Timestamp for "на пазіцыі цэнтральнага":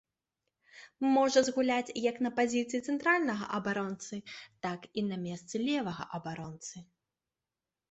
2.27-3.45